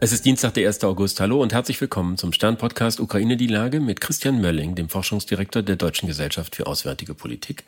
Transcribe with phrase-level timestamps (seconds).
[0.00, 0.84] Es ist Dienstag, der 1.
[0.84, 1.18] August.
[1.18, 5.74] Hallo und herzlich willkommen zum Stern-Podcast Ukraine die Lage mit Christian Mölling, dem Forschungsdirektor der
[5.74, 7.64] Deutschen Gesellschaft für Auswärtige Politik.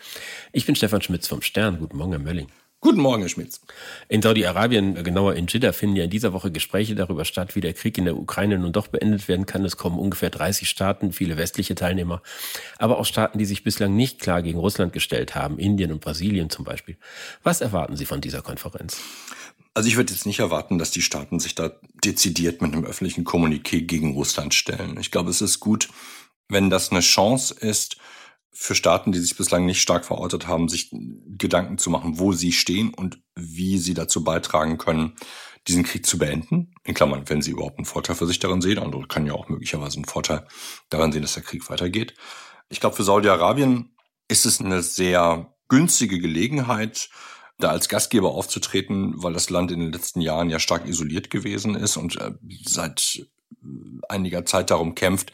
[0.53, 1.81] Ich bin Stefan Schmitz vom Stern.
[1.81, 2.47] Guten Morgen, Herr Mölling.
[2.83, 3.61] Guten Morgen, Herr Schmitz.
[4.09, 7.75] In Saudi-Arabien, genauer in Jeddah, finden ja in dieser Woche Gespräche darüber statt, wie der
[7.75, 9.65] Krieg in der Ukraine nun doch beendet werden kann.
[9.65, 12.23] Es kommen ungefähr 30 Staaten, viele westliche Teilnehmer,
[12.79, 16.49] aber auch Staaten, die sich bislang nicht klar gegen Russland gestellt haben, Indien und Brasilien
[16.49, 16.97] zum Beispiel.
[17.43, 19.01] Was erwarten Sie von dieser Konferenz?
[19.81, 21.71] Also ich würde jetzt nicht erwarten, dass die Staaten sich da
[22.05, 25.01] dezidiert mit einem öffentlichen Kommuniqué gegen Russland stellen.
[25.01, 25.89] Ich glaube, es ist gut,
[26.51, 27.97] wenn das eine Chance ist,
[28.53, 32.53] für Staaten, die sich bislang nicht stark verortet haben, sich Gedanken zu machen, wo sie
[32.53, 35.17] stehen und wie sie dazu beitragen können,
[35.67, 36.75] diesen Krieg zu beenden.
[36.85, 38.79] In Klammern, wenn sie überhaupt einen Vorteil für sich darin sehen.
[38.79, 40.47] Andere kann ja auch möglicherweise einen Vorteil
[40.91, 42.13] daran sehen, dass der Krieg weitergeht.
[42.69, 43.97] Ich glaube, für Saudi-Arabien
[44.29, 47.09] ist es eine sehr günstige Gelegenheit,
[47.61, 51.75] da als Gastgeber aufzutreten, weil das Land in den letzten Jahren ja stark isoliert gewesen
[51.75, 52.33] ist und äh,
[52.65, 53.27] seit
[54.09, 55.33] einiger Zeit darum kämpft,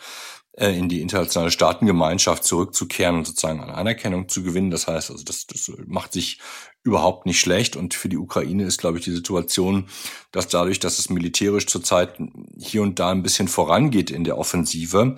[0.53, 4.71] äh, in die internationale Staatengemeinschaft zurückzukehren und sozusagen an Anerkennung zu gewinnen.
[4.71, 6.41] Das heißt, also das, das macht sich
[6.87, 7.77] überhaupt nicht schlecht.
[7.77, 9.89] Und für die Ukraine ist, glaube ich, die Situation,
[10.33, 12.15] dass dadurch, dass es militärisch zurzeit
[12.59, 15.17] hier und da ein bisschen vorangeht in der Offensive,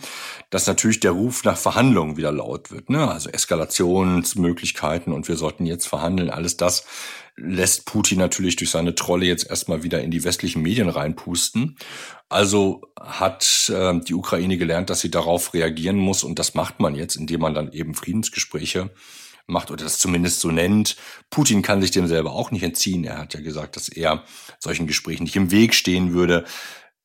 [0.50, 2.90] dass natürlich der Ruf nach Verhandlungen wieder laut wird.
[2.90, 3.08] Ne?
[3.08, 6.30] Also Eskalationsmöglichkeiten und wir sollten jetzt verhandeln.
[6.30, 6.86] Alles das
[7.36, 11.76] lässt Putin natürlich durch seine Trolle jetzt erstmal wieder in die westlichen Medien reinpusten.
[12.28, 16.94] Also hat äh, die Ukraine gelernt, dass sie darauf reagieren muss und das macht man
[16.94, 18.90] jetzt, indem man dann eben Friedensgespräche
[19.48, 20.96] macht oder das zumindest so nennt.
[21.30, 23.04] Putin kann sich dem selber auch nicht entziehen.
[23.04, 24.24] Er hat ja gesagt, dass er
[24.60, 26.44] solchen Gesprächen nicht im Weg stehen würde.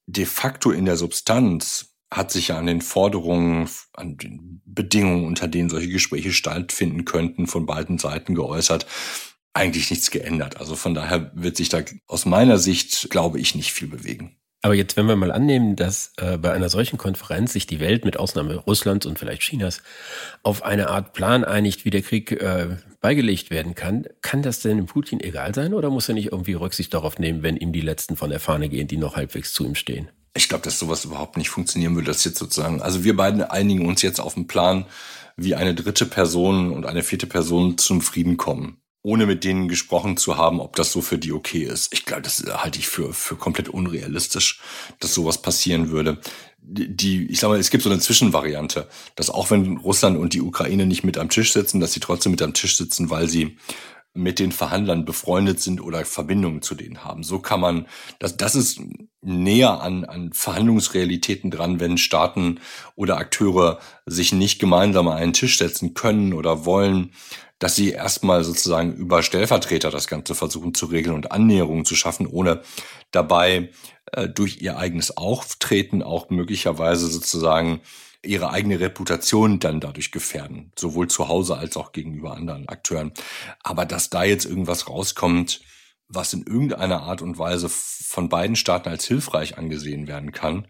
[0.05, 5.47] De facto in der Substanz hat sich ja an den Forderungen, an den Bedingungen, unter
[5.47, 8.85] denen solche Gespräche stattfinden könnten, von beiden Seiten geäußert,
[9.53, 10.57] eigentlich nichts geändert.
[10.57, 14.37] Also von daher wird sich da aus meiner Sicht, glaube ich, nicht viel bewegen.
[14.65, 18.05] Aber jetzt, wenn wir mal annehmen, dass äh, bei einer solchen Konferenz sich die Welt
[18.05, 19.81] mit Ausnahme Russlands und vielleicht Chinas
[20.41, 24.85] auf eine Art Plan einigt, wie der Krieg äh, beigelegt werden kann, kann das denn
[24.85, 28.15] Putin egal sein oder muss er nicht irgendwie Rücksicht darauf nehmen, wenn ihm die Letzten
[28.15, 30.07] von der Fahne gehen, die noch halbwegs zu ihm stehen?
[30.33, 32.81] Ich glaube, dass sowas überhaupt nicht funktionieren würde, das jetzt sozusagen.
[32.81, 34.85] Also wir beiden einigen uns jetzt auf einen Plan,
[35.35, 40.15] wie eine dritte Person und eine vierte Person zum Frieden kommen ohne mit denen gesprochen
[40.15, 41.93] zu haben, ob das so für die okay ist.
[41.93, 44.61] Ich glaube, das halte ich für, für komplett unrealistisch,
[44.99, 46.19] dass sowas passieren würde.
[46.61, 50.41] Die, ich sag mal, es gibt so eine Zwischenvariante, dass auch wenn Russland und die
[50.41, 53.57] Ukraine nicht mit am Tisch sitzen, dass sie trotzdem mit am Tisch sitzen, weil sie
[54.13, 57.23] mit den Verhandlern befreundet sind oder Verbindungen zu denen haben.
[57.23, 57.87] So kann man,
[58.19, 58.79] das, das ist
[59.21, 62.59] näher an, an Verhandlungsrealitäten dran, wenn Staaten
[62.95, 67.11] oder Akteure sich nicht gemeinsam an einen Tisch setzen können oder wollen,
[67.57, 72.27] dass sie erstmal sozusagen über Stellvertreter das Ganze versuchen zu regeln und Annäherungen zu schaffen,
[72.27, 72.61] ohne
[73.11, 73.69] dabei
[74.11, 77.81] äh, durch ihr eigenes Auftreten auch möglicherweise sozusagen
[78.23, 83.11] ihre eigene Reputation dann dadurch gefährden, sowohl zu Hause als auch gegenüber anderen Akteuren.
[83.61, 85.61] Aber dass da jetzt irgendwas rauskommt,
[86.07, 90.67] was in irgendeiner Art und Weise von beiden Staaten als hilfreich angesehen werden kann,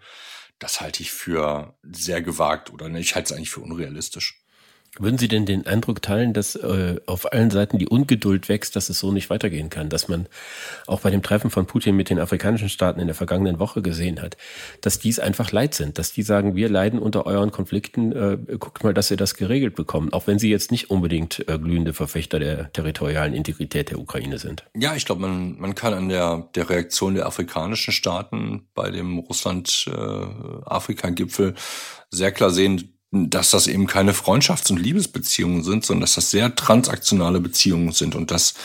[0.59, 4.42] das halte ich für sehr gewagt oder ich halte es eigentlich für unrealistisch.
[4.99, 8.89] Würden Sie denn den Eindruck teilen, dass äh, auf allen Seiten die Ungeduld wächst, dass
[8.89, 10.27] es so nicht weitergehen kann, dass man
[10.85, 14.21] auch bei dem Treffen von Putin mit den afrikanischen Staaten in der vergangenen Woche gesehen
[14.21, 14.37] hat,
[14.81, 18.83] dass dies einfach leid sind, dass die sagen, wir leiden unter euren Konflikten, äh, guckt
[18.83, 22.37] mal, dass ihr das geregelt bekommt, auch wenn sie jetzt nicht unbedingt äh, glühende Verfechter
[22.37, 24.63] der territorialen Integrität der Ukraine sind.
[24.75, 29.17] Ja, ich glaube, man, man kann an der, der Reaktion der afrikanischen Staaten bei dem
[29.17, 31.53] Russland-Afrika-Gipfel äh,
[32.11, 36.55] sehr klar sehen, dass das eben keine Freundschafts- und Liebesbeziehungen sind, sondern dass das sehr
[36.55, 38.55] transaktionale Beziehungen sind und dass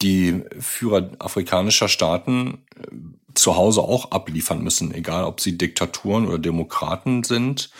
[0.00, 2.86] die Führer afrikanischer Staaten äh,
[3.34, 7.70] zu Hause auch abliefern müssen, egal ob sie Diktaturen oder Demokraten sind.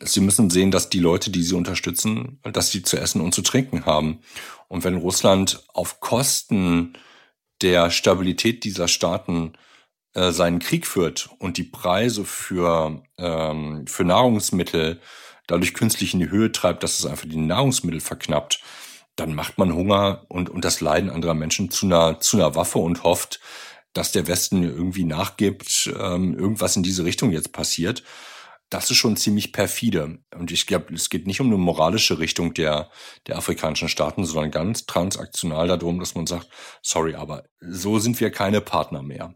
[0.00, 3.42] Sie müssen sehen, dass die Leute, die sie unterstützen, dass sie zu essen und zu
[3.42, 4.20] trinken haben.
[4.68, 6.94] Und wenn Russland auf Kosten
[7.62, 9.54] der Stabilität dieser Staaten
[10.14, 15.00] äh, seinen Krieg führt und die Preise für, ähm, für Nahrungsmittel
[15.52, 18.60] dadurch künstlich in die Höhe treibt, dass es einfach die Nahrungsmittel verknappt,
[19.16, 22.78] dann macht man Hunger und, und das Leiden anderer Menschen zu einer, zu einer Waffe
[22.78, 23.38] und hofft,
[23.92, 28.02] dass der Westen irgendwie nachgibt, ähm, irgendwas in diese Richtung jetzt passiert.
[28.70, 30.20] Das ist schon ziemlich perfide.
[30.34, 32.90] Und ich glaube, es geht nicht um eine moralische Richtung der,
[33.26, 36.48] der afrikanischen Staaten, sondern ganz transaktional darum, dass man sagt,
[36.80, 39.34] sorry, aber so sind wir keine Partner mehr.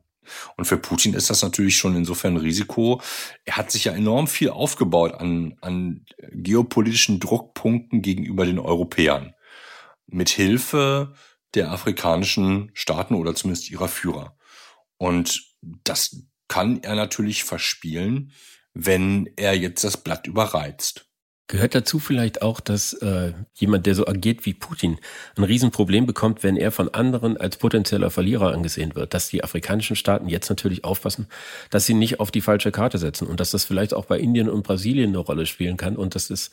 [0.57, 3.01] Und für Putin ist das natürlich schon insofern ein Risiko.
[3.45, 9.35] Er hat sich ja enorm viel aufgebaut an, an geopolitischen Druckpunkten gegenüber den Europäern.
[10.07, 11.15] Mit Hilfe
[11.55, 14.37] der afrikanischen Staaten oder zumindest ihrer Führer.
[14.99, 18.33] Und das kann er natürlich verspielen,
[18.75, 21.07] wenn er jetzt das Blatt überreizt.
[21.49, 24.99] Gehört dazu vielleicht auch, dass äh, jemand, der so agiert wie Putin,
[25.37, 29.15] ein Riesenproblem bekommt, wenn er von anderen als potenzieller Verlierer angesehen wird.
[29.15, 31.29] Dass die afrikanischen Staaten jetzt natürlich aufpassen,
[31.71, 34.49] dass sie nicht auf die falsche Karte setzen und dass das vielleicht auch bei Indien
[34.49, 36.51] und Brasilien eine Rolle spielen kann und dass es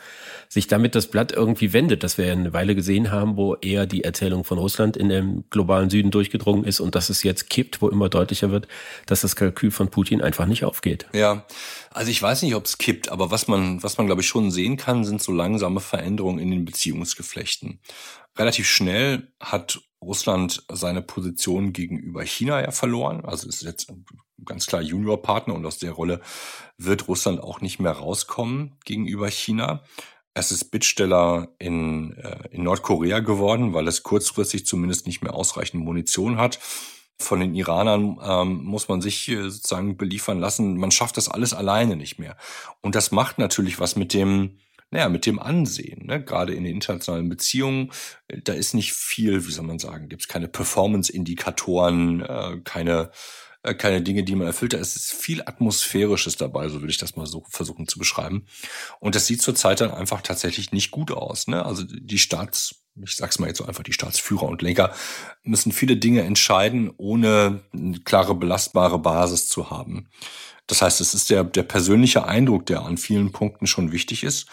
[0.48, 4.04] sich damit das Blatt irgendwie wendet, dass wir eine Weile gesehen haben, wo eher die
[4.04, 7.90] Erzählung von Russland in dem globalen Süden durchgedrungen ist und dass es jetzt kippt, wo
[7.90, 8.68] immer deutlicher wird,
[9.08, 11.08] dass das Kalkül von Putin einfach nicht aufgeht.
[11.14, 11.48] Ja,
[11.90, 14.52] also ich weiß nicht, ob es kippt, aber was man, was man glaube ich schon
[14.52, 17.80] sehen kann, sind so langsame Veränderungen in den Beziehungsgeflechten.
[18.38, 23.24] Relativ schnell hat Russland seine Position gegenüber China ja verloren.
[23.26, 23.92] Also ist jetzt
[24.46, 26.22] ganz klar Juniorpartner und aus der Rolle
[26.78, 29.84] wird Russland auch nicht mehr rauskommen gegenüber China.
[30.34, 35.84] Es ist Bittsteller in, äh, in Nordkorea geworden, weil es kurzfristig zumindest nicht mehr ausreichend
[35.84, 36.60] Munition hat
[37.24, 40.78] von den Iranern ähm, muss man sich äh, sozusagen beliefern lassen.
[40.78, 42.38] Man schafft das alles alleine nicht mehr.
[42.82, 44.58] Und das macht natürlich was mit dem,
[44.94, 46.06] naja, mit dem Ansehen.
[46.06, 46.24] Ne?
[46.24, 47.92] Gerade in den internationalen Beziehungen,
[48.28, 53.10] äh, da ist nicht viel, wie soll man sagen, gibt es keine Performance-Indikatoren, äh, keine
[53.64, 54.74] äh, keine Dinge, die man erfüllt.
[54.74, 58.46] Da ist viel Atmosphärisches dabei, so würde ich das mal so versuchen zu beschreiben.
[59.00, 61.48] Und das sieht zurzeit dann einfach tatsächlich nicht gut aus.
[61.48, 61.66] Ne?
[61.66, 64.94] Also die Staats ich sag's mal jetzt so einfach, die Staatsführer und Lenker
[65.44, 70.10] müssen viele Dinge entscheiden, ohne eine klare belastbare Basis zu haben.
[70.68, 74.48] Das heißt, es ist der, der persönliche Eindruck, der an vielen Punkten schon wichtig ist.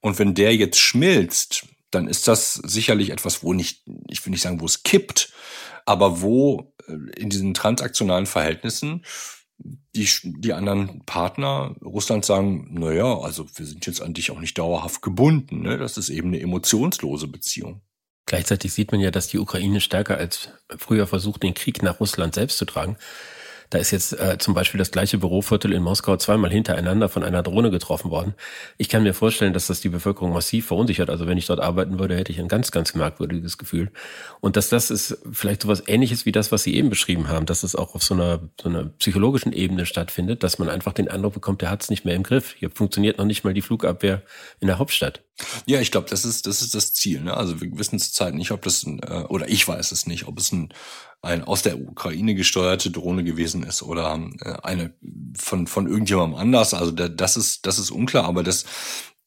[0.00, 4.42] Und wenn der jetzt schmilzt, dann ist das sicherlich etwas, wo nicht, ich will nicht
[4.42, 5.32] sagen, wo es kippt,
[5.84, 9.04] aber wo äh, in diesen transaktionalen Verhältnissen
[9.94, 14.40] die, die anderen Partner Russland sagen, na ja, also wir sind jetzt an dich auch
[14.40, 15.62] nicht dauerhaft gebunden.
[15.62, 15.78] Ne?
[15.78, 17.82] Das ist eben eine emotionslose Beziehung.
[18.26, 22.34] Gleichzeitig sieht man ja, dass die Ukraine stärker als früher versucht, den Krieg nach Russland
[22.34, 22.96] selbst zu tragen.
[23.72, 27.42] Da ist jetzt äh, zum Beispiel das gleiche Büroviertel in Moskau zweimal hintereinander von einer
[27.42, 28.34] Drohne getroffen worden.
[28.76, 31.08] Ich kann mir vorstellen, dass das die Bevölkerung massiv verunsichert.
[31.08, 33.90] Also wenn ich dort arbeiten würde, hätte ich ein ganz, ganz merkwürdiges Gefühl.
[34.40, 37.62] Und dass das ist vielleicht sowas ähnliches wie das, was Sie eben beschrieben haben, dass
[37.62, 41.32] es auch auf so einer, so einer psychologischen Ebene stattfindet, dass man einfach den Eindruck
[41.32, 42.54] bekommt, der hat es nicht mehr im Griff.
[42.58, 44.20] Hier funktioniert noch nicht mal die Flugabwehr
[44.60, 45.22] in der Hauptstadt.
[45.64, 47.22] Ja, ich glaube, das ist, das ist das Ziel.
[47.22, 47.34] Ne?
[47.34, 50.38] Also wir wissen zurzeit nicht, ob das ein, äh, oder ich weiß es nicht, ob
[50.38, 50.74] es ein
[51.22, 54.94] ein aus der Ukraine gesteuerte Drohne gewesen ist oder äh, eine
[55.38, 56.74] von, von irgendjemandem anders.
[56.74, 58.64] Also das ist, das ist unklar, aber das,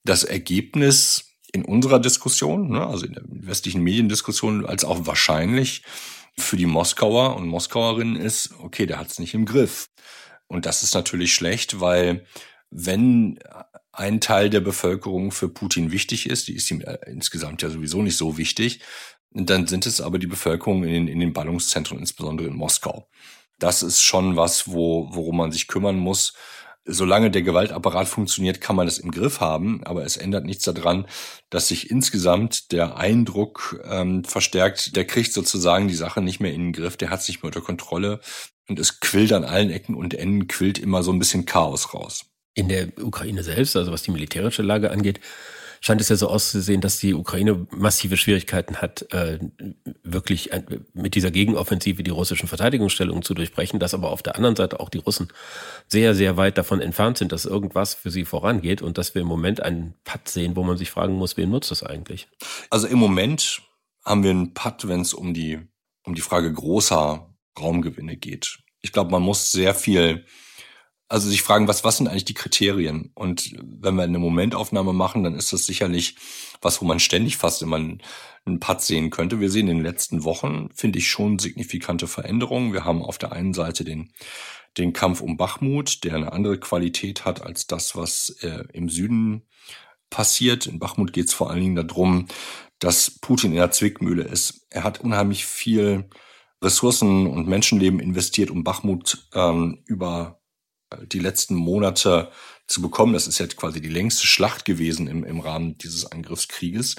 [0.03, 5.83] das Ergebnis in unserer Diskussion, ne, also in der westlichen Mediendiskussion, als auch wahrscheinlich
[6.37, 9.89] für die Moskauer und Moskauerinnen ist, okay, der hat es nicht im Griff.
[10.47, 12.25] Und das ist natürlich schlecht, weil
[12.69, 13.39] wenn
[13.93, 18.01] ein Teil der Bevölkerung für Putin wichtig ist, die ist ihm äh, insgesamt ja sowieso
[18.01, 18.81] nicht so wichtig,
[19.35, 23.09] dann sind es aber die Bevölkerung in den, in den Ballungszentren, insbesondere in Moskau.
[23.59, 26.33] Das ist schon was, wo, worum man sich kümmern muss.
[26.87, 31.07] Solange der Gewaltapparat funktioniert, kann man das im Griff haben, aber es ändert nichts daran,
[31.49, 36.65] dass sich insgesamt der Eindruck ähm, verstärkt, der kriegt sozusagen die Sache nicht mehr in
[36.65, 38.19] den Griff, der hat es nicht mehr unter Kontrolle
[38.69, 42.25] und es quillt an allen Ecken und Enden, quillt immer so ein bisschen Chaos raus.
[42.53, 45.19] In der Ukraine selbst, also was die militärische Lage angeht,
[45.85, 49.37] scheint es ja so auszusehen, dass die Ukraine massive Schwierigkeiten hat, äh,
[50.01, 50.49] wirklich
[50.93, 54.89] mit dieser Gegenoffensive die russischen Verteidigungsstellungen zu durchbrechen, dass aber auf der anderen Seite auch
[54.89, 55.27] die Russen
[55.87, 59.27] sehr, sehr weit davon entfernt sind, dass irgendwas für sie vorangeht und dass wir im
[59.27, 62.29] Moment einen Patt sehen, wo man sich fragen muss, wen nutzt das eigentlich?
[62.71, 63.61] Also im Moment
[64.03, 65.59] haben wir einen Patt, wenn es um die,
[66.03, 68.57] um die Frage großer Raumgewinne geht.
[68.81, 70.25] Ich glaube, man muss sehr viel
[71.07, 73.11] also sich fragen, was, was sind eigentlich die Kriterien?
[73.13, 76.15] Und wenn wir eine Momentaufnahme machen, dann ist das sicherlich
[76.61, 78.01] was, wo man ständig fast immer einen,
[78.45, 79.39] einen Pad sehen könnte.
[79.39, 82.73] Wir sehen in den letzten Wochen, finde ich, schon signifikante Veränderungen.
[82.73, 84.13] Wir haben auf der einen Seite den,
[84.77, 89.43] den Kampf um Bachmut, der eine andere Qualität hat als das, was äh, im Süden
[90.09, 90.65] passiert.
[90.65, 92.27] In Bachmut geht es vor allen Dingen darum,
[92.79, 94.65] dass Putin in der Zwickmühle ist.
[94.69, 96.09] Er hat unheimlich viel
[96.63, 100.39] Ressourcen und Menschenleben investiert, um Bachmut ähm, über
[101.11, 102.31] die letzten Monate
[102.67, 103.13] zu bekommen.
[103.13, 106.95] Das ist jetzt quasi die längste Schlacht gewesen im, im Rahmen dieses Angriffskrieges.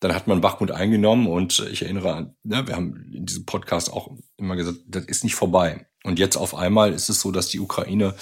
[0.00, 3.92] Dann hat man Bachmut eingenommen und ich erinnere an, ne, wir haben in diesem Podcast
[3.92, 5.86] auch immer gesagt, das ist nicht vorbei.
[6.04, 8.14] Und jetzt auf einmal ist es so, dass die Ukraine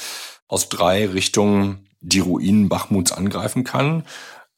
[0.47, 4.05] aus drei Richtungen die Ruinen Bachmuts angreifen kann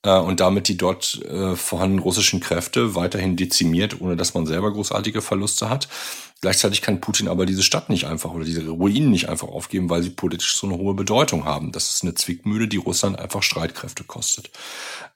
[0.07, 4.73] äh, und damit die dort äh, vorhandenen russischen Kräfte weiterhin dezimiert, ohne dass man selber
[4.73, 5.89] großartige Verluste hat.
[6.43, 10.03] Gleichzeitig kann Putin aber diese Stadt nicht einfach oder diese Ruinen nicht einfach aufgeben, weil
[10.03, 11.73] sie politisch so eine hohe Bedeutung haben.
[11.73, 14.51] Das ist eine Zwickmühle, die Russland einfach Streitkräfte kostet.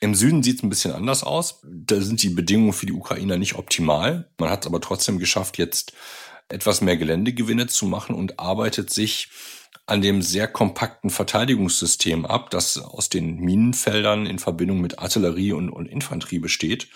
[0.01, 1.61] Im Süden sieht es ein bisschen anders aus.
[1.63, 4.29] Da sind die Bedingungen für die Ukrainer nicht optimal.
[4.39, 5.93] Man hat es aber trotzdem geschafft, jetzt
[6.49, 9.29] etwas mehr Geländegewinne zu machen und arbeitet sich
[9.91, 15.69] an dem sehr kompakten Verteidigungssystem ab, das aus den Minenfeldern in Verbindung mit Artillerie und,
[15.69, 16.89] und Infanterie besteht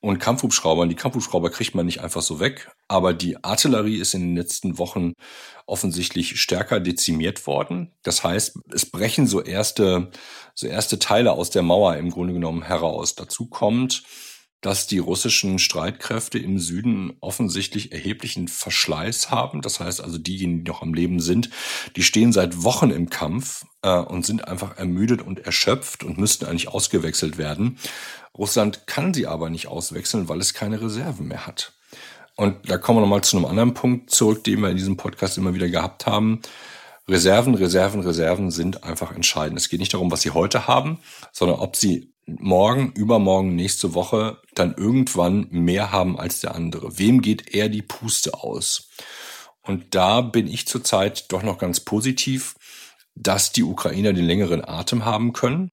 [0.00, 0.88] und Kampfhubschraubern.
[0.88, 4.78] Die Kampfhubschrauber kriegt man nicht einfach so weg, aber die Artillerie ist in den letzten
[4.78, 5.14] Wochen
[5.66, 7.92] offensichtlich stärker dezimiert worden.
[8.02, 10.10] Das heißt, es brechen so erste,
[10.54, 13.16] so erste Teile aus der Mauer im Grunde genommen heraus.
[13.16, 14.04] Dazu kommt,
[14.60, 19.62] dass die russischen Streitkräfte im Süden offensichtlich erheblichen Verschleiß haben.
[19.62, 21.50] Das heißt also, diejenigen, die noch am Leben sind,
[21.96, 26.46] die stehen seit Wochen im Kampf äh, und sind einfach ermüdet und erschöpft und müssten
[26.46, 27.78] eigentlich ausgewechselt werden.
[28.36, 31.72] Russland kann sie aber nicht auswechseln, weil es keine Reserven mehr hat.
[32.36, 35.38] Und da kommen wir nochmal zu einem anderen Punkt zurück, den wir in diesem Podcast
[35.38, 36.40] immer wieder gehabt haben.
[37.08, 39.58] Reserven, Reserven, Reserven sind einfach entscheidend.
[39.58, 40.98] Es geht nicht darum, was sie heute haben,
[41.32, 46.98] sondern ob sie morgen, übermorgen, nächste Woche dann irgendwann mehr haben als der andere.
[46.98, 48.90] Wem geht eher die Puste aus?
[49.62, 52.54] Und da bin ich zurzeit doch noch ganz positiv,
[53.14, 55.70] dass die Ukrainer den längeren Atem haben können.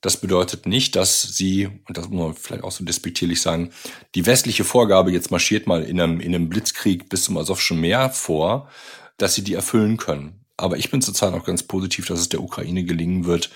[0.00, 3.70] Das bedeutet nicht, dass sie, und das muss man vielleicht auch so despektierlich sagen,
[4.14, 8.10] die westliche Vorgabe, jetzt marschiert mal in einem, in einem Blitzkrieg bis zum Asowschen Meer
[8.10, 8.68] vor,
[9.16, 10.43] dass sie die erfüllen können.
[10.56, 13.50] Aber ich bin zurzeit auch ganz positiv, dass es der Ukraine gelingen wird,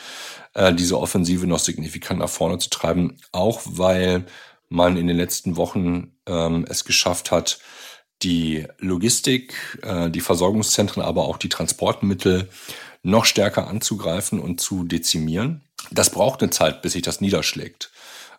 [0.55, 4.27] äh, diese Offensive noch signifikant nach vorne zu treiben, auch weil
[4.69, 7.61] man in den letzten Wochen ähm, es geschafft hat,
[8.23, 12.49] die Logistik, äh, die Versorgungszentren, aber auch die Transportmittel
[13.03, 15.63] noch stärker anzugreifen und zu dezimieren.
[15.91, 17.91] Das braucht eine Zeit, bis sich das niederschlägt.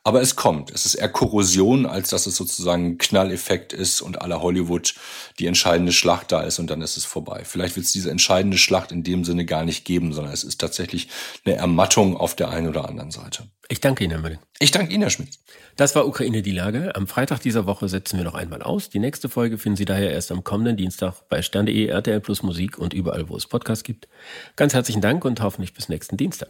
[0.04, 0.72] Aber es kommt.
[0.72, 4.96] Es ist eher Korrosion, als dass es sozusagen ein Knalleffekt ist und aller Hollywood
[5.40, 7.44] die entscheidende Schlacht da ist und dann ist es vorbei.
[7.46, 10.60] Vielleicht wird es diese entscheidende Schlacht in dem Sinne gar nicht geben, sondern es ist
[10.60, 11.10] tatsächlich
[11.46, 13.44] eine Ermattung auf der einen oder anderen Seite.
[13.68, 14.40] Ich danke Ihnen, Herr Müller.
[14.60, 15.38] Ich danke Ihnen, Herr Schmidt.
[15.76, 16.96] Das war Ukraine die Lage.
[16.96, 18.90] Am Freitag dieser Woche setzen wir noch einmal aus.
[18.90, 22.78] Die nächste Folge finden Sie daher erst am kommenden Dienstag bei stern.de, RTL Plus Musik
[22.78, 24.08] und überall, wo es Podcasts gibt.
[24.56, 26.50] Ganz herzlichen Dank und hoffentlich bis nächsten Dienstag.